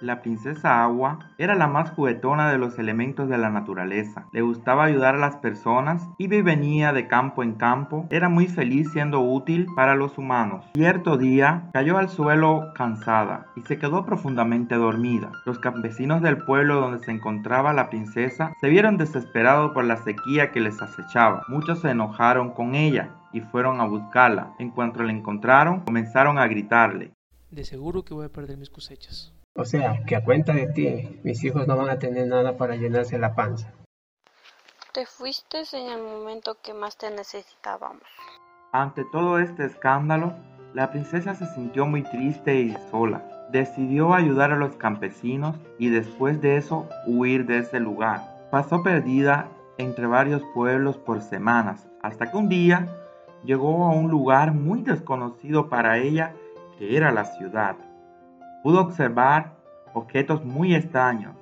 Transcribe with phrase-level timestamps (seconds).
[0.00, 4.24] La princesa Agua era la más juguetona de los elementos de la naturaleza.
[4.32, 8.46] Le gustaba ayudar a las personas, iba y venía de campo en campo, era muy
[8.46, 10.64] feliz siendo útil para los humanos.
[10.74, 15.32] Cierto día cayó al suelo cansada y se quedó profundamente dormida.
[15.44, 20.50] Los campesinos del pueblo donde se encontraba la princesa se vieron desesperados por la sequía
[20.50, 21.44] que les acechaba.
[21.48, 24.54] Muchos se enojaron con ella y fueron a buscarla.
[24.58, 27.12] En cuanto la encontraron, comenzaron a gritarle.
[27.50, 29.34] De seguro que voy a perder mis cosechas.
[29.56, 32.76] O sea, que a cuenta de ti, mis hijos no van a tener nada para
[32.76, 33.72] llenarse la panza.
[34.92, 38.02] Te fuiste en el momento que más te necesitábamos.
[38.72, 40.34] Ante todo este escándalo,
[40.72, 43.48] la princesa se sintió muy triste y sola.
[43.50, 48.48] Decidió ayudar a los campesinos y después de eso huir de ese lugar.
[48.52, 49.48] Pasó perdida
[49.78, 52.86] entre varios pueblos por semanas, hasta que un día
[53.42, 56.34] llegó a un lugar muy desconocido para ella,
[56.78, 57.76] que era la ciudad
[58.62, 59.56] pudo observar
[59.94, 61.36] objetos muy extraños.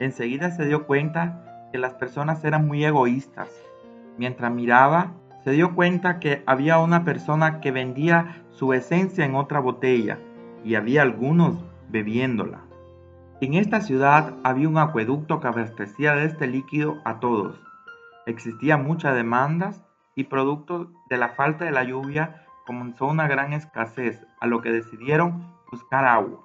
[0.00, 3.48] Enseguida se dio cuenta que las personas eran muy egoístas.
[4.18, 5.12] Mientras miraba,
[5.44, 10.18] se dio cuenta que había una persona que vendía su esencia en otra botella
[10.64, 12.60] y había algunos bebiéndola.
[13.40, 17.60] En esta ciudad había un acueducto que abastecía de este líquido a todos.
[18.26, 24.26] Existían muchas demandas y producto de la falta de la lluvia comenzó una gran escasez,
[24.40, 26.43] a lo que decidieron buscar agua.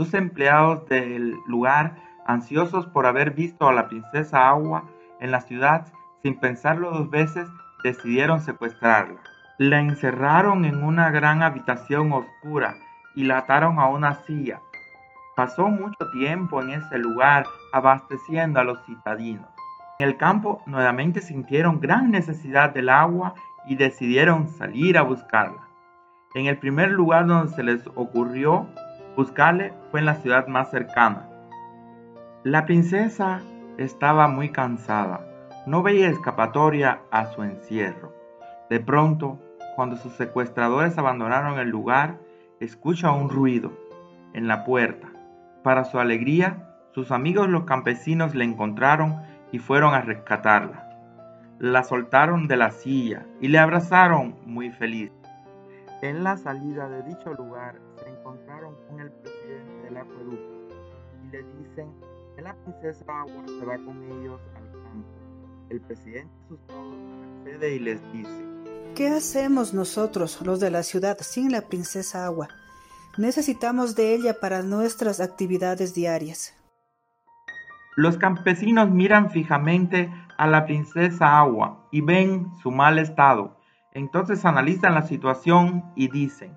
[0.00, 4.84] Dos empleados del lugar, ansiosos por haber visto a la princesa Agua
[5.20, 7.46] en la ciudad, sin pensarlo dos veces,
[7.84, 9.20] decidieron secuestrarla.
[9.58, 12.76] La encerraron en una gran habitación oscura
[13.14, 14.62] y la ataron a una silla.
[15.36, 19.50] Pasó mucho tiempo en ese lugar abasteciendo a los citadinos.
[19.98, 23.34] En el campo nuevamente sintieron gran necesidad del agua
[23.66, 25.68] y decidieron salir a buscarla.
[26.34, 28.66] En el primer lugar donde se les ocurrió
[29.16, 31.28] Buscarle fue en la ciudad más cercana.
[32.44, 33.42] La princesa
[33.76, 35.26] estaba muy cansada,
[35.66, 38.14] no veía escapatoria a su encierro.
[38.68, 39.38] De pronto,
[39.76, 42.18] cuando sus secuestradores abandonaron el lugar,
[42.60, 43.72] escucha un ruido
[44.32, 45.08] en la puerta.
[45.62, 50.86] Para su alegría, sus amigos los campesinos le encontraron y fueron a rescatarla.
[51.58, 55.12] La soltaron de la silla y le abrazaron muy feliz.
[56.02, 60.68] En la salida de dicho lugar se encontraron con el presidente del acueducto
[61.24, 61.92] y le dicen
[62.36, 65.08] que la princesa Agua se va con ellos al campo.
[65.68, 66.92] El presidente asustado
[67.40, 68.44] accede y les dice,
[68.94, 72.48] ¿qué hacemos nosotros, los de la ciudad, sin la princesa Agua?
[73.18, 76.54] Necesitamos de ella para nuestras actividades diarias.
[77.96, 80.08] Los campesinos miran fijamente
[80.38, 83.60] a la princesa Agua y ven su mal estado
[83.92, 86.56] entonces analizan la situación y dicen,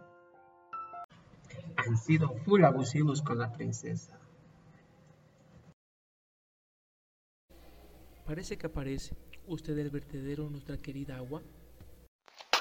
[1.87, 4.19] han sido full abusivos con la princesa.
[8.25, 9.15] Parece que aparece
[9.47, 11.41] usted el vertedero nuestra querida agua.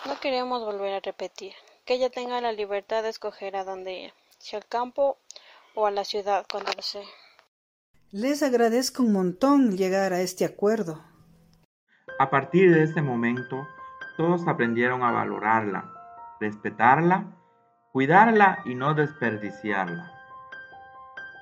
[0.07, 1.53] No queremos volver a repetir.
[1.85, 5.19] Que ella tenga la libertad de escoger a dónde ir, si al campo
[5.75, 7.05] o a la ciudad cuando desee.
[8.11, 11.03] Les agradezco un montón llegar a este acuerdo.
[12.19, 13.67] A partir de ese momento,
[14.17, 15.93] todos aprendieron a valorarla,
[16.41, 17.42] respetarla,
[17.93, 20.22] cuidarla y no desperdiciarla.